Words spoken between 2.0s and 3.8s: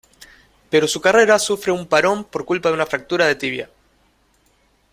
por culpa de una fractura de tibia.